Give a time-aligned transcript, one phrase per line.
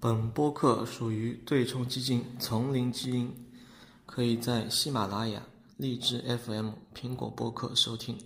[0.00, 3.34] 本播客属于对冲基金丛林基因，
[4.06, 5.42] 可以在喜马拉雅、
[5.76, 8.16] 荔枝 FM、苹果播客收听。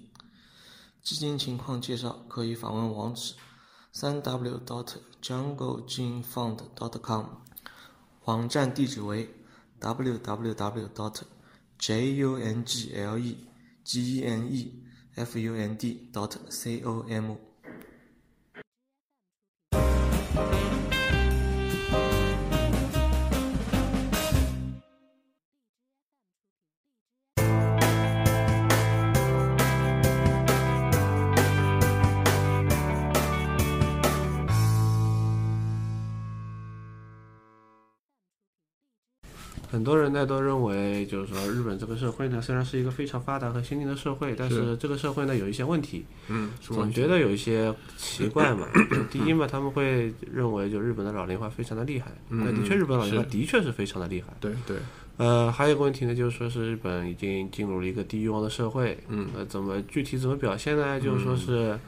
[1.02, 3.32] 基金情况介绍可以访问网址：
[3.90, 7.24] 三 w dot jungle gene fund dot com
[8.26, 9.34] 网站地址为
[9.80, 11.22] www dot
[11.80, 12.66] jungle
[13.86, 14.66] genefund
[16.12, 16.36] dot
[17.30, 17.51] com。
[39.72, 48.68] 很多人呢都认为，就是说日本这个社会呢，虽然是一个非常发达和先进的社会，但是这个社会呢有一些问题，嗯，总觉得有一些奇怪嘛。
[49.10, 54.26] 第一嘛，他们会认为就日本的老龄化非常的厉害，嗯那的确日本老龄化的确是非常的厉害。
[54.38, 54.76] 对对，
[55.16, 61.00] 呃，还有一个问题呢，就是说是日本已经进入了一个低欲望的社会，嗯呃，怎么具体怎么表现呢？
[61.00, 61.78] 就是说是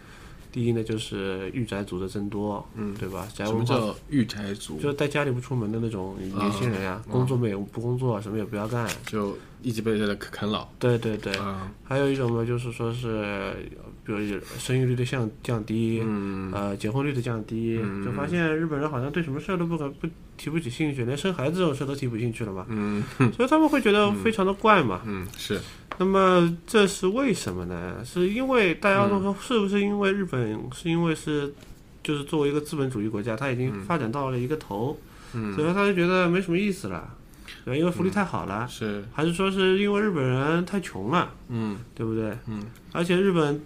[0.54, 3.26] 第一呢，就是御宅族的增多，嗯对吧？
[3.34, 4.78] 宅什么叫御宅族？
[4.78, 8.88] 就是在家里不出门的那种年轻人呀，啊工作没有不工作，什么也不要干。
[9.04, 13.56] 就一级辈的啃老对对对，啊，还有一种呢，就是说是，
[14.04, 14.18] 比如
[14.58, 16.52] 生育率的降降低，嗯。
[16.52, 18.04] 呃，结婚率的降低，嗯。
[18.04, 20.06] 就发现日本人好像对什么事儿都不可不
[20.36, 23.02] 提不起兴趣，连生孩子这种事都提不兴趣了嘛，嗯。
[23.32, 25.00] 所以他们会觉得非常的怪嘛。
[25.06, 25.58] 嗯是。
[25.96, 28.04] 那么这是为什么呢？
[28.04, 29.22] 是因为大家都嗯。
[29.22, 31.54] 说，是不是因为日本是因为是，
[32.02, 34.98] 就是作为一个资本主义国家，它已经发展到了一个头，
[35.32, 35.54] 嗯。
[35.54, 37.16] 所以说他就觉得没什么意思了，
[37.64, 37.76] 对吧？
[37.76, 42.36] 因为福利太好了，是还是说是因为日本人太穷了，嗯对不对？
[42.46, 43.60] 嗯而且日本，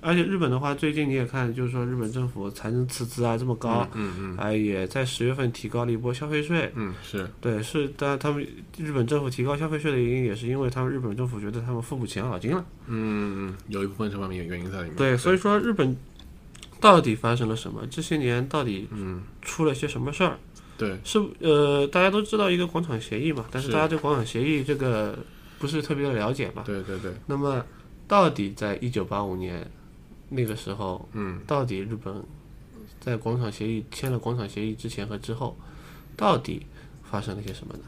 [0.00, 6.70] 而且日本的话，最近你也看，就是说日本政府财政赤字啊这么高，嗯嗯哎、也在十月份提高了一波消费税。
[6.74, 8.44] 嗯是对，是，但他们
[8.76, 12.64] 日本政府提高消费税的原因，也是因为他们日本政府觉得他们付不起养老金了。
[12.88, 14.96] 嗯有一部分这方面原因在里面。
[14.96, 15.96] 对，所以说日本
[16.80, 17.86] 到底发生了什么？
[17.88, 20.38] 这些年到底嗯出了些什么事儿？
[20.78, 25.18] 对是呃，大家都知道一个广场协议嘛，但是是大家对广场协议这个
[25.58, 26.62] 不是特别的了解嘛。
[26.66, 27.64] 对对对那么，
[28.06, 29.70] 到底在一九八五年
[30.28, 32.22] 那个时候，嗯到底日本
[33.00, 35.56] 在广场协议签了广场协议之前和之后，
[36.16, 36.66] 到底
[37.10, 37.84] 发生了些什么呢？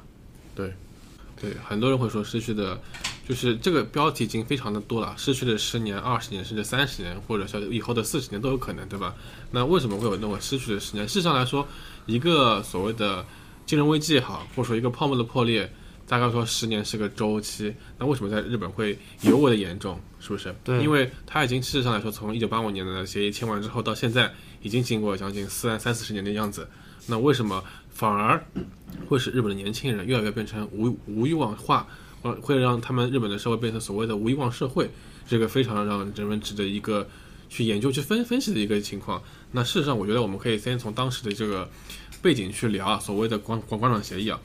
[1.40, 2.80] 对，很多人会说失去的，
[3.28, 9.14] 就是这个标题已经非常的多了，失去的十年、二十年，甚至三十年，或者说以后的四十年都有可能，对吧？
[9.52, 11.06] 那为什么会有那么失去的十年？
[11.06, 11.64] 事实上来说，
[12.08, 13.24] 一个所谓的
[13.66, 15.70] 金融危机也好，或者说一个泡沫的破裂，
[16.06, 17.74] 大概说十年是个周期。
[17.98, 20.00] 那为什么在日本会尤为的严重？
[20.18, 20.54] 是不是？
[20.64, 24.32] 对因为它已经事实上来说，从一九八五年的协议签完之后到现在，
[24.62, 26.66] 已经经过将近四三四十年的样子。
[27.08, 28.42] 那为什么反而
[29.06, 31.86] 会使日本的年轻人越来越变成无无欲望化，
[32.22, 34.90] 呃，会让他们日本的社会变成所谓的无欲望社会？
[35.28, 37.06] 这个非常让人们值得一个
[37.50, 39.22] 去研究、去分分析的一个情况。
[39.50, 41.68] 那事实上，我觉得我们可以先从当时的这个
[42.20, 44.38] 背景去聊啊，所谓的广广广场协议啊。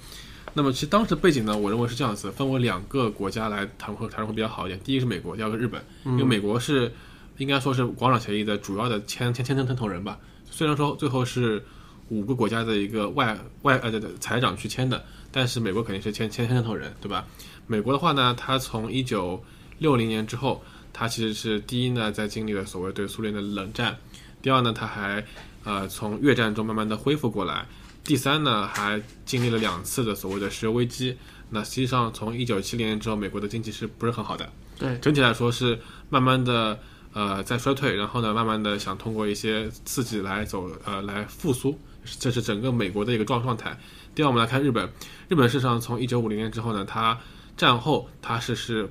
[0.53, 4.79] 那么其实当时背景呢，我认为是这样子，分为两个国家来谈会谈论会比较好一点。
[4.81, 6.91] 第一个是美国，第二个是日本，因为美国是
[7.37, 10.19] 应该说是广场协议的主要的签签签签头人吧。
[10.51, 11.63] 虽然说最后是
[12.09, 17.25] 五个国家的一个外外呃对对财长去签的，但是美国肯定是签签签头人，对吧？
[17.65, 19.43] 美国的话呢，它从一九
[19.79, 23.97] 六零年之后，它其实是第一呢，在经历了所谓对苏联的冷战，
[24.43, 25.25] 第二呢，它还
[25.63, 27.65] 呃从越战中慢慢的恢复过来，
[28.03, 31.17] 第三呢，还经历了两次的所谓的石油危机。
[31.49, 34.51] 那实际上从一九七零年之后，美国的经济是不是很好的？
[34.77, 36.77] 对，整体来说是慢慢的
[37.13, 41.79] 呃在衰退，然后呢，慢慢的想通过一些刺激来走呃来复苏，
[42.19, 43.79] 这是整个美国的一个状状态。
[44.13, 44.91] 第二，我们来看日本，
[45.29, 47.17] 日本事实上从一九五零年之后呢，它
[47.55, 48.89] 战后它是是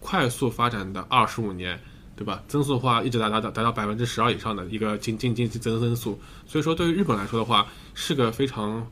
[0.00, 1.78] 快速发展的二十五年。
[2.16, 2.42] 对吧？
[2.46, 8.86] 增速的话一直达达到达到百分之十二以上的一个经经经济增增速，所以说对于日本来说的话，是个非常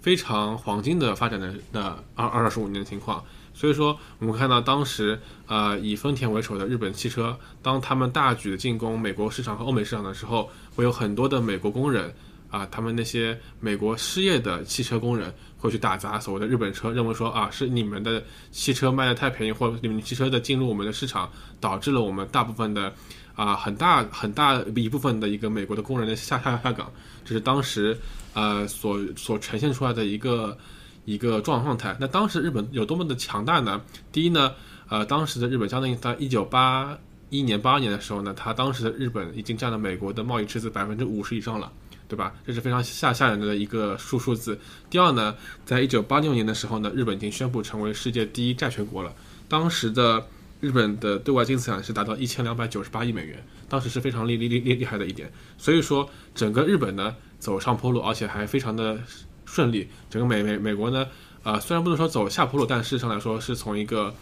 [0.00, 3.24] 非常黄金的发展的的二二十五年的情况。
[3.54, 12.14] 所以说，我们看到当时呃以丰田为首的日本汽车，当他们大举的进攻美国市场和欧美市场的时候，会有很多的美国工人
[12.52, 22.92] 啊，他们那些美国失业的汽车工人会去打砸所谓的日本车，认为说啊是你们的汽车卖的太便宜，或者你们汽车的进入我们的市场，导致了我们大部分的
[23.34, 26.92] 啊很大很大一部分的一个美国的工人的下下下岗，
[27.24, 27.96] 这是当时
[28.34, 30.58] 呃所所呈现出来的一个
[31.06, 31.96] 一个状状态。
[31.98, 33.80] 那当时日本有多么的强大呢？
[34.12, 34.52] 第一呢，
[34.90, 36.98] 呃，当时的日本相当于在一九八
[37.30, 41.72] 一年、八二年的时候呢，它当时的日本已经占了美国的贸易赤字百分之五十以上了。
[42.12, 42.34] 对吧？
[42.46, 44.58] 这是非常吓吓人的一个数数字。
[44.90, 49.10] 第二呢，在一九八六年的时候呢，日本已经宣布成为世界第一债权国了。
[49.48, 50.22] 当时的
[50.60, 55.32] 日本的对外净资产是达到一千两百九十八亿美元，当时是非常厉厉厉厉害的一点。
[55.56, 58.98] 所以说，整个日本呢走上坡路，而且还非常的
[59.46, 59.88] 顺利。
[60.10, 61.06] 整个美美美国呢，
[61.44, 64.14] 呃，虽然不能说走下坡路，但事实上来说是从一个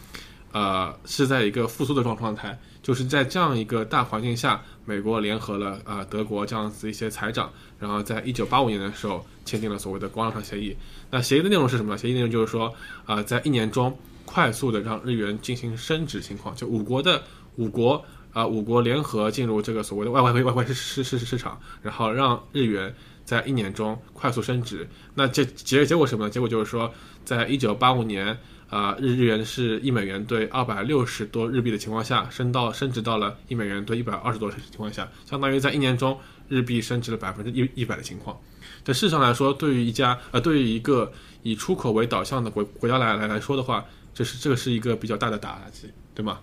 [0.52, 2.58] 呃是在一个复苏的状状态。
[2.82, 10.75] 就是在这样一个大环境下，美国联合了啊德国这样子一些财长，然后在一九八五年的时候签订了所谓的光场协议。
[11.11, 11.99] 那协议的内容是什么？
[11.99, 12.75] 协议内容就是说
[13.05, 17.23] 啊，在一年中快速的让日元进行升值情况，就五国的
[17.56, 18.02] 五国
[18.32, 22.93] 啊五国联合进入这个所谓的外外汇外汇市市市市场，然后让日元
[23.26, 24.88] 在一年中快速升值。
[25.14, 26.31] 那结结结果什么呢？
[26.31, 26.91] 结果就是说，
[27.26, 28.38] 在一九八五年。
[28.71, 36.17] 啊，日日元是一美元兑二百六十多日币的情况下，升到升值到了一美元兑一百二十多的情况下，相当于在一年中
[36.49, 38.41] 日币升值了百分之一一百的情况。
[38.85, 41.13] 在市场来说，对于一家呃，对于一个
[41.43, 43.85] 以出口为导向的国国家来来来说的话，
[44.15, 46.39] 这是这个是一个比较大的打击，对吗？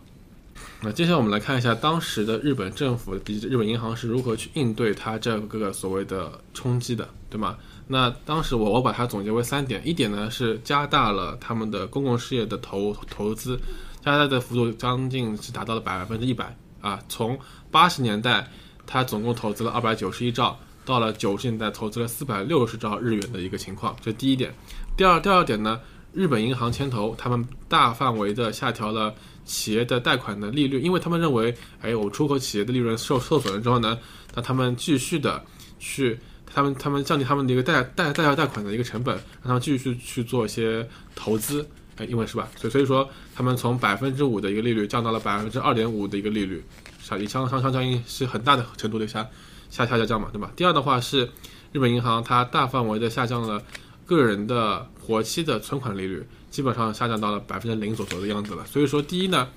[0.82, 7.58] 那接下来我们来看一下当时的日本政府以及日本银行是如何去应对它这个所谓的冲击的，对吗？
[7.90, 13.58] 那当时我我把它总结为三点，一点呢是加大了他们的公共事业的投投资，
[14.04, 17.00] 加大的幅度将近是达到了百分之一百啊。
[17.08, 17.40] 从
[17.72, 18.46] 八十年代，
[18.86, 24.54] 它总共投资了二百九十一兆，到了九十年代投资了四百六十兆日元的一个情况，这第一点。
[24.98, 25.80] 第二第二点呢，
[26.12, 33.98] 日本银行牵头，他们大范围的下调了企业的贷款的利率，因为他们认为，哎，我出口企业的利润受受损了之后呢，
[34.36, 35.42] 那他们继续的
[35.80, 36.20] 去。
[36.54, 41.68] 他们他们降低他们的一个贷贷贷贷款的一个成本，让他们继续去做一些投资，
[41.98, 42.48] 哎，因为是吧？
[42.56, 46.64] 所以所以说，他们从百分之五的一个利率降到了百分之二点五的一个利率，
[47.00, 49.28] 相相相相应是很大的程度的下
[49.70, 50.52] 下下降嘛，对吧？
[50.56, 51.30] 第二的话是，
[51.72, 53.62] 日本银行它大范围的下降了
[54.06, 58.66] 个人的活期的存款利率，基本上下降到了百分之零左右的样子了。
[58.66, 59.50] 所以说，第一呢，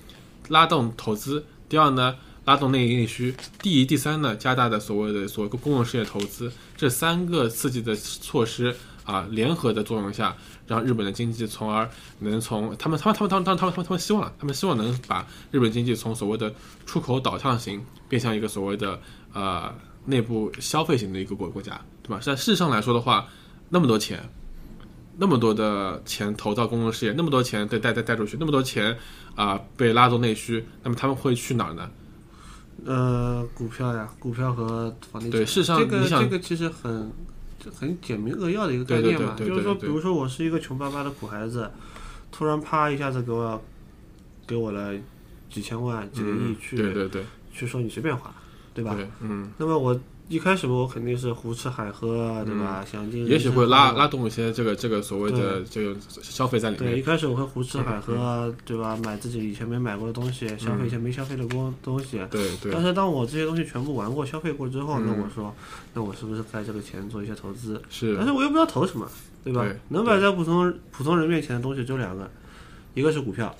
[0.49, 2.17] 拉动投资；第二呢。
[2.45, 10.35] 拉动内内需，第一第三呢，加大的所谓的所谓公共事业投资，这三个刺激的措施啊，联合的作用下，
[10.67, 11.89] 让日本的经济从而
[12.19, 16.53] 能从他们他们他们他们他们他们他们希望他们希望能把日本经济从所谓的
[16.87, 18.99] 出口导向型变向一个所谓的
[19.33, 19.73] 呃
[20.07, 22.19] 内部消费型的一个国国家，对吧？
[22.21, 23.29] 在事实上来说的话，
[23.69, 24.19] 那么多钱，
[25.19, 28.97] 那么多的钱投到公共事业，那么多钱被带带带出去，那么多钱
[29.35, 31.89] 啊被拉动内需，那么他们会去哪儿呢？
[32.85, 35.65] 呃，股票呀，股票和房地产。
[35.65, 37.13] 这个这个其实很
[37.75, 41.71] 很简明扼要的一个概念嘛，就是说，比如说我是一个穷巴巴的苦孩子，
[42.31, 43.63] 突然啪一下子给我
[44.47, 44.95] 给我了
[45.51, 48.35] 几千万、几个亿去，对对对，去说你随便花，
[48.75, 48.97] 对吧？
[49.21, 49.51] 嗯。
[49.59, 50.01] 那么我。
[50.31, 52.85] 一开始我肯定是胡吃海喝，对吧？
[52.89, 56.93] 想尽也许会拉拉动一些这个这个所谓的这个消费在里面。
[56.93, 58.97] 对，一开始我会胡吃海喝，对吧？
[59.03, 62.21] 买自己以前没买过的东西，消费一些没消费的东东西。
[62.31, 62.71] 对对。
[62.73, 65.53] 但是当我这些东西全部玩过、消费过之后，那我说，
[65.95, 67.83] 那我是不是在这个钱做一些投资？
[67.91, 68.17] 是。
[68.17, 69.11] 但是我又不知道投什么，
[69.43, 69.67] 对吧？
[69.89, 72.31] 能摆在普通普通人面前的东西只有两个，
[72.95, 73.53] 一个是股票。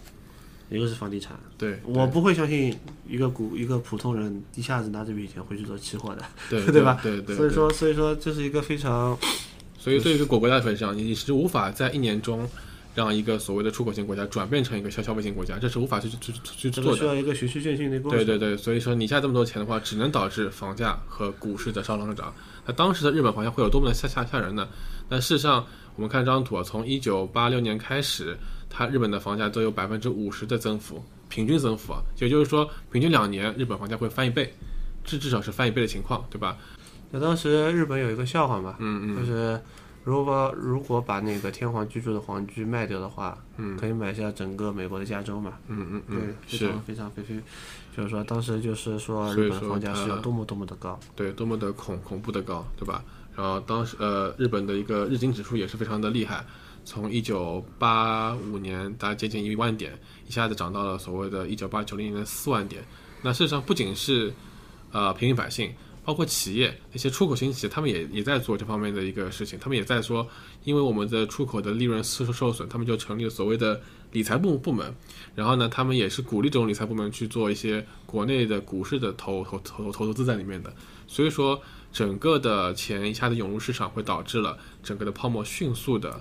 [0.71, 2.75] 一个是房地产，对我不会相信
[3.09, 7.01] 一个股一个普通人一下子拿这笔钱回去做期货的，对 对吧？
[7.03, 7.37] 对对。
[7.37, 9.19] 所以说所以说这是一个非常，
[9.79, 12.49] 所以对于一个国国家来讲，你是无法在一年中
[12.95, 16.99] 让一个所谓的出口型国家转变成一个消消费型国家，这是无法去去去做的。
[16.99, 18.19] 需要一个循序渐进的过程。
[18.19, 22.33] 对对对，所以说你下这么多钱的话，只能导致房价和股市的上上涨。
[22.65, 24.69] 那当时的日本房价会有多么的吓吓吓人呢？
[25.09, 25.67] 但事实上，
[25.97, 28.37] 我们看这张图啊，从一九八六年开始，
[28.71, 31.05] 它日本的房价都有百分之五十的增幅。
[31.29, 34.53] 平均增幅啊，也就是说，平均两年日本房价会翻一倍，
[35.05, 36.57] 至至少是翻一倍的情况，对吧？
[37.13, 39.61] 那当时日本有一个笑话嘛，嗯嗯，就是
[40.03, 47.41] 如果如果把那个天皇居住的皇居卖掉的话，嗯，可以买下整个美国的加州嘛，嗯嗯嗯，对，非常非常非常，
[47.97, 53.05] 就是说当时就是说日本房价是有多么多么的高，对，多么的恐恐怖的高，对吧？
[53.37, 56.45] 然后当时呃，日本的一个日经指数也是非常的厉害。
[56.85, 62.83] 从一九八五年，大概接近一万点，一下子涨到了所谓的一九八九零年的四万点。
[63.23, 64.33] 那事实上，不仅是
[64.91, 65.73] 呃平民百姓，
[66.05, 69.59] 包括企业那些出口型企业，他们也也在做这方面的一个事情。
[69.59, 70.27] 他们也在说，
[70.65, 73.81] 因为我们的出口的利润受受损，他们就成立了所谓的
[74.13, 74.93] 理财部部门。
[75.35, 80.75] 然后呢，他们也是鼓励这种理财部门去做一些国内的股市的投投投投资在里面的。
[81.07, 81.61] 所以说，
[81.93, 86.21] 整个的钱一下子涌入市场，会导致了整个的泡沫迅速的。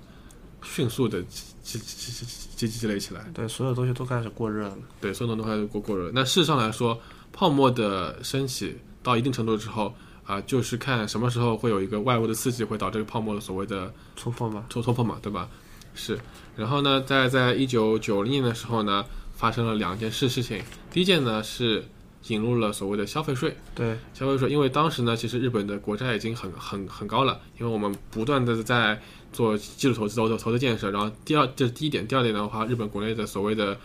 [0.63, 4.77] 迅速的积积积积积积累起来，对，所有东西都开始过热了。
[4.99, 6.11] 对，所有东西都开始过过热。
[6.13, 6.99] 那事实上来说，
[7.31, 9.93] 泡沫的升起到一定程度之后，
[10.25, 15.49] 啊，就是看什么时候会有一个外物的刺激会导致泡沫的所谓的戳破嘛，戳戳破嘛，对吧？
[15.95, 16.19] 是。
[16.55, 20.61] 然后呢，在在一九九零年的时候呢，发生了两件事事情。
[20.91, 21.85] 第一件呢是
[22.27, 23.55] 引入了所谓的消费税。
[23.73, 30.91] 对，消费税，因为当时呢，其实日本的国债已经很很很高了，因为我们不断的在做基础投资、投投资建设。
[30.91, 32.07] 然后第二，这是第一点。
[32.07, 33.77] 第二点的话，日本国内的所谓的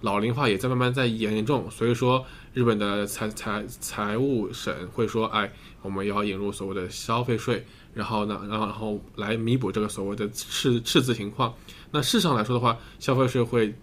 [0.00, 5.52] 老龄化也在慢慢在严重，所以说日本的财财财务省会说，哎。
[5.84, 7.62] 我们要引入所谓的消费税，
[7.92, 11.54] 然后呢，然后然后来弥补这个所谓的赤赤字情况。
[11.90, 13.74] 那事实上来说的话，消费税会，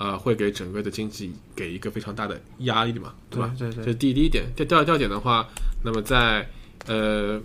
[0.00, 3.54] 呃，会给整个的经济给一个非常大的压力嘛，对吧？
[3.58, 3.84] 对对。
[3.84, 4.46] 这是第第一点。
[4.56, 5.46] 第第二第二点的话，
[5.84, 6.48] 那么在
[6.86, 7.38] 呃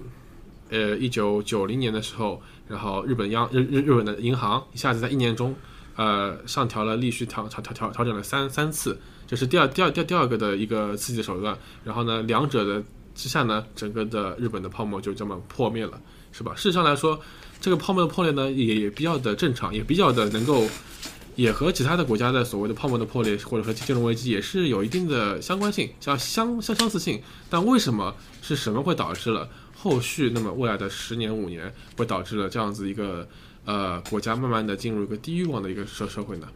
[0.70, 5.54] 呃一九九零年的时候，然后日本央日日日本的银行一下子在一年中，
[5.98, 8.98] 呃上调了利率调调调调调整了三三次，
[9.28, 11.58] 这是第二第二第第二个的一个刺激手段。
[11.84, 12.82] 然后呢，两者的。
[13.18, 15.98] 之下呢，整个的日本的泡沫就这么破灭了，
[16.34, 16.54] 是吧？
[16.54, 17.18] 事实上来说，
[17.62, 20.68] 这个泡沫的破裂呢，也也比较的正常，也比较的能够，
[21.36, 27.22] 也和其他的国家的所谓的泡沫的破裂，或者和金融危机也是有一定的相关性，叫相相相似性。
[27.50, 33.28] 但为什么是什么会导致了后续那么未来的十年五年会导致了这样子一个
[33.66, 36.48] 呃国家慢慢的进入一个低欲望的一个社社会呢？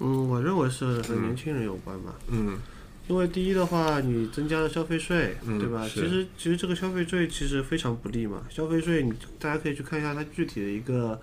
[0.00, 2.14] 嗯，我认为是和年轻人有关吧。
[2.28, 2.58] 嗯。
[3.08, 5.88] 因为第一的话，你增加了消费税，对吧？
[5.88, 8.42] 其实其实这个消费税其实非常不利嘛。
[8.50, 11.18] 消费税，你大家可以去看一下它具体的一个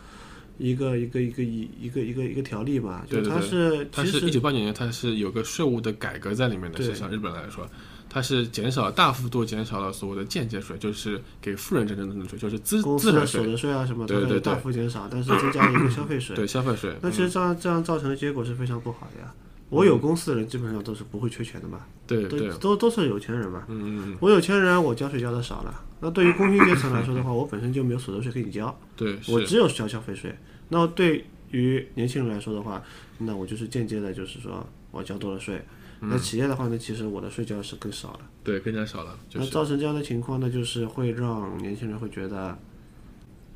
[0.57, 3.03] 一个一个一个一一个一个一个条例嘛。
[3.09, 3.33] 对对对。
[3.33, 6.81] 它是它是一九八九年，它是有个税务的改革在里面的。
[6.81, 7.67] 实像，日本来说，
[8.09, 16.35] 它是减少大幅度减少了所谓的间接税，就是给富人真正的税，就是资资产税、所得税啊什么的，对对大幅减少，但是增加了一个消费税。
[16.35, 16.95] 对消费税。
[17.01, 19.33] 那其实这样这样造成的结果是非常不好的呀。
[19.69, 23.65] 我有公司的人基本上都是不会缺钱的嘛，对，都都都是有钱人嘛。
[23.67, 24.17] 嗯嗯嗯。
[24.21, 25.83] 我有钱人，我交税交的少了。
[26.01, 30.35] 那对于工薪阶层来说的话，我本身就没有所得税给你交，对，我只有交消费税。
[30.69, 32.83] 那对于年轻人来说的话，
[33.17, 35.61] 那我就是间接的，就是说我交多了税。
[35.99, 39.17] 那企业的话呢，其实我的税交是更少了，对，更加少了。
[39.33, 42.57] 那造成这样的情况呢，就是会让年轻人会觉得。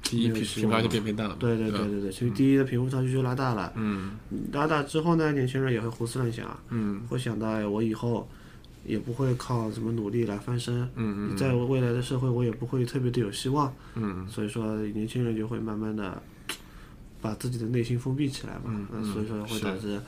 [0.10, 3.72] 第一贫贫富就变偏大了，对对对对对，其实第一的贫富差距就拉大了。
[3.76, 4.18] 嗯，
[4.52, 8.28] 拉大之后呢，年轻人也会胡思乱想，嗯，会想到我以后
[8.86, 16.22] 也不会靠什么努力来翻身，嗯嗯，在未来的社会我也不会特别的有希望，嗯，所以说年轻人就会慢慢的
[17.22, 20.00] 把自己的内心封闭起来嘛，嗯，所以说会导致。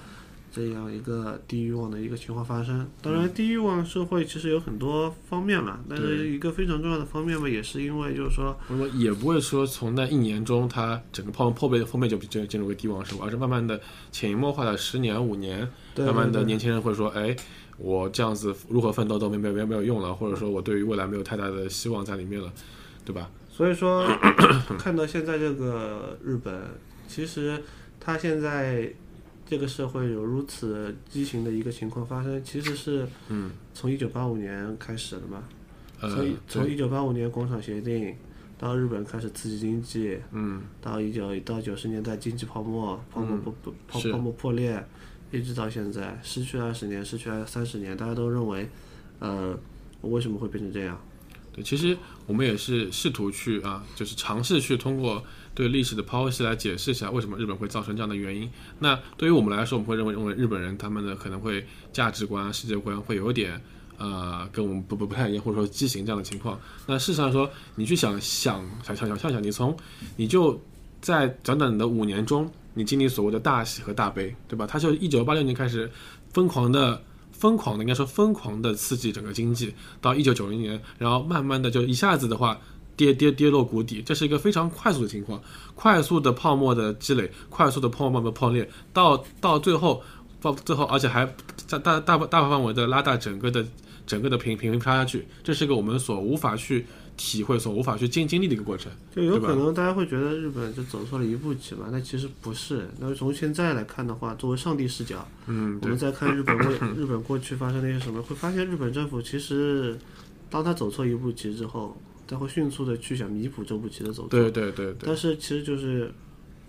[0.51, 13.79] 这样一个低欲望的一个情况发生，当然低欲望社会其实有很多方面嘛，但是一个非常重要的方面嘛，也是因为就是说，我也不会说从那一年中，它整个泡沫破灭后面就就进入个低欲望社会，而是慢慢的
[14.11, 15.65] 潜移默化的十年五年，
[15.95, 17.33] 慢慢的年轻人会说，哎，
[17.77, 22.51] 我这样子如何奋斗都没没没没有用了，或者说我对于未来没有太大的希望在里面了，
[23.05, 23.29] 对吧？
[23.49, 24.05] 所以说，
[24.77, 26.61] 看到现在这个日本，
[27.07, 27.63] 其实
[28.01, 28.93] 他现在。
[29.51, 35.43] 这个社会有如此畸形的一个情况发生，其实是嗯从一九八五年开始的嘛。
[35.99, 38.15] 从从一九八五年广场协定
[38.57, 44.81] 到日本开始刺激经济，嗯到一九到九十年代经济泡沫泡沫不不泡泡沫破裂，
[45.31, 48.69] 一直到现在失去二十年，失去了三十年，大家都认为，
[49.19, 49.53] 呃，
[49.99, 50.97] 为什么会变成这样？
[51.53, 55.23] 对，其实我们也是试图去啊，就是尝试去通过。
[55.53, 58.49] 对历史的剖析来解释一下为什么日本会造成这样的原因。
[58.79, 63.61] 那对于我们来说，我们会认为认为日本人他们的可能会价值观、世界观会有点
[63.97, 66.57] 呃跟我们不不不太一样，或者说畸形这样的情况。
[66.87, 69.75] 那事实上说，你去想想想想想想想，你从
[70.15, 70.57] 你就
[71.01, 74.65] 在短短的五年中，你经历所谓的大喜和大悲，对吧？
[74.65, 75.91] 他就一九八六年开始
[76.31, 77.03] 疯狂的
[77.41, 82.57] 疯狂的应该说疯狂的刺激整个经济，到一九九零年，然后慢慢的就一下子的话。
[82.97, 85.41] 跌跌跌落谷底，这是一个非常快速的情况，
[85.73, 90.03] 快速的泡沫的积累，快速的泡沫的破裂，到到最后，
[90.39, 93.65] 到最后，而且还在大大大范围的拉大整个的
[94.05, 96.85] 整个的平平差下去，这是一个我们所无法去
[97.23, 98.91] 体会、所无法去经经历的一个过程。
[99.15, 101.89] 就有可能大家会觉得日本就走错了一步棋嘛？
[101.91, 102.87] 那其实不是。
[102.99, 109.95] 那从现在来看的话，作为上帝视角，嗯，我们再看日本过 日本过去发生了一些什么，会发现日本政府其实
[110.49, 111.95] 当他走错一步棋之后。
[112.27, 114.95] 他会迅速的去想弥补这步棋的走错，对对对对。
[115.05, 116.09] 但是其实就是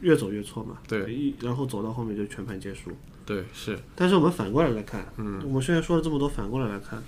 [0.00, 2.90] 越走越错嘛，对，一然后走到后面就全盘皆输，
[3.24, 3.78] 对是。
[3.94, 7.00] 但是我们反过来来看，嗯，我们现在说了这么多，反过来来看，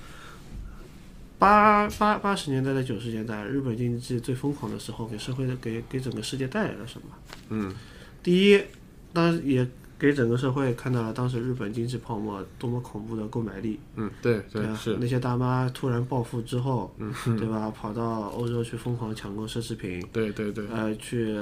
[1.45, 7.09] 八八八十年代到九十年代，日本经济最疯狂的时候，给社会的给给整个世界带来了什么？
[7.51, 7.75] 嗯，
[8.23, 8.63] 第一，
[9.13, 9.67] 当然也。
[10.05, 17.71] 给整个社会看到了当时日本经济泡沫多么恐怖的购买力，嗯，对对啊是，那些大妈突然暴富之后，嗯对 吧？
[17.71, 21.33] 跑到欧洲去疯狂抢购奢侈品，对对对，呃，去，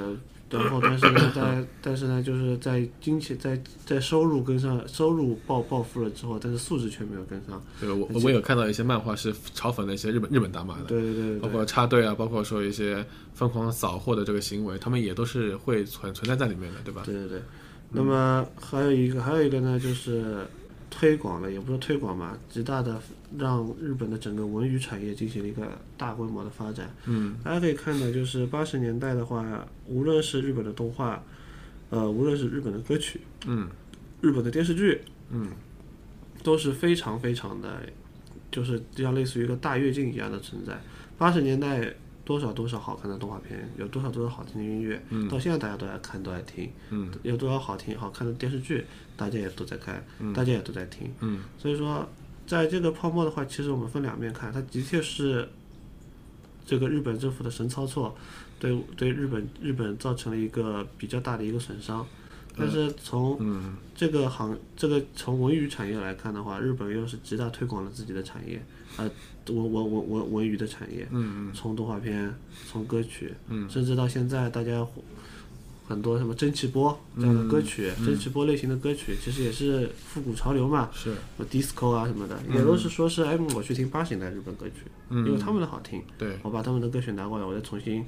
[0.48, 7.60] 然后但是呢，在但是呢，就是在金钱在在收入跟上，收入暴暴富了之后，但是素质却没有跟上。
[7.80, 13.04] 对我我有看到一些漫画是嘲讽那些日本日本大妈的，对对对对对，包括插队啊，包括说一些
[13.34, 17.02] 疯狂扫货的这个行为，他们也都是会存存在在里面的，对吧？
[17.04, 17.42] 对对对。
[17.92, 20.46] 那么还有一个还有一个呢，就是
[20.90, 23.00] 推广了，也不是推广吧，极大的
[23.38, 26.90] 让日本的整个文娱产业进行了一个大规模的发展。
[27.06, 31.22] 嗯，大家可以看到，就是八十年代的话，无论是日本的动画，
[31.90, 33.68] 呃，无论是日本的歌曲，嗯，
[34.20, 35.48] 日本的电视剧，嗯，
[36.42, 37.80] 都是非常非常的，
[38.50, 40.80] 就是像类似于一个大跃进一样的存在。
[41.18, 41.94] 八十年代
[42.24, 45.28] 多少多少好看的动画片，有多少多少好听的音乐，嗯。
[45.28, 48.84] 到现在大家都在看，都在听，嗯，有多少好听好看的电视剧，
[49.16, 52.08] 大家也都在看，大家也都在听，嗯，所以说，
[52.46, 55.48] 在这个泡沫的话，其实我们分两面看，它的确是
[56.64, 58.16] 这个日本政府的神操作，
[58.58, 62.06] 对对日本日本造成了一个比较大的一个损伤。
[62.56, 63.76] 但是从嗯。
[63.94, 68.60] 这个行这个从文娱产业来看的话，日本又是极大推广了自己的产业，
[68.96, 69.08] 呃，
[69.46, 72.34] 文文文文文娱的产业，嗯从动画片，
[72.68, 73.70] 从歌曲，嗯。
[73.70, 74.84] 甚至到现在大家
[75.86, 78.18] 很多什么蒸汽波这样的歌曲，蒸。
[78.18, 81.14] 汽波类型的歌曲，其实也是复古潮流嘛，是
[81.48, 85.24] ，disco 啊什么的，也都是说是哎，我去听八十年代日本歌曲，嗯。
[85.24, 88.04] 因为他们的好听，对，我把他们的歌曲拿过来，我再重新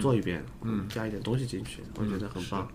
[0.00, 2.66] 做一遍，嗯，加一点东西进去，我觉得很棒。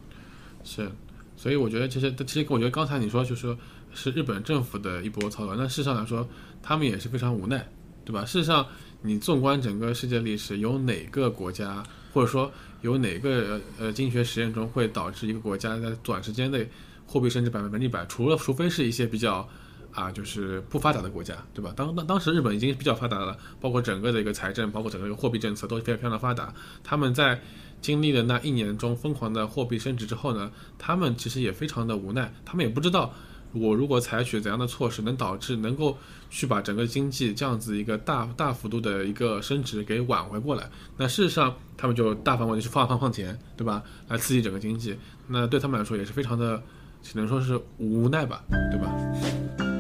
[0.64, 0.90] 是，
[1.36, 3.56] 所以我觉得其实其实我觉得刚才你说就是
[3.94, 6.28] 是日本政府的一波操作，那事实上来说，
[6.62, 7.68] 他们也是非常无奈，
[8.06, 8.26] 对吧？
[8.26, 8.66] 事实上，
[9.02, 12.52] 你纵观整个世界历史，有哪个国家或者说
[12.82, 16.70] 有哪个呃经济学实验中会导致一个国家在短时间内
[17.06, 18.06] 货币升值百分之一百？
[18.08, 19.48] 除了除非是一些比较。
[19.94, 21.72] 啊，就是不发达的国家，对吧？
[21.76, 26.54] 当当当时日本已经比较发达了，包括整个的一个财政，包括整个一个货币政策都非常非常的发达。
[26.84, 27.40] 他们在
[27.82, 33.14] 经历了那一年中疯狂的货币升值之后呢，他们其实也非常的无奈，他们也不知道
[33.52, 35.98] 我如果采取怎样的措施能导致能够
[36.30, 40.68] 去把整个经济这样子一个大大幅度的一个升值给挽回过来。
[40.98, 43.84] 那事实上，他们就大范围的去放放放钱，对吧？
[44.08, 44.98] 来刺激整个经济。
[45.28, 46.64] 那对他们来说也是非常的，
[47.04, 49.73] 只能说是无奈吧，对吧？